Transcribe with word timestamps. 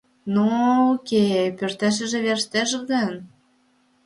Но-о, 0.33 0.79
уке-е, 0.93 1.43
пӧртешыже 1.57 2.17
верештеш 2.25 2.71
гын... 2.89 3.13